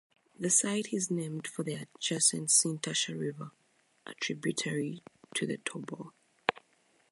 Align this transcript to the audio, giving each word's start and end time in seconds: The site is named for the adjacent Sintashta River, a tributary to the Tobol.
The 0.35 0.49
site 0.49 0.87
is 0.93 1.11
named 1.11 1.45
for 1.45 1.61
the 1.61 1.75
adjacent 1.75 2.49
Sintashta 2.49 3.13
River, 3.15 3.51
a 4.07 4.15
tributary 4.15 5.03
to 5.35 5.45
the 5.45 5.57
Tobol. 5.59 6.13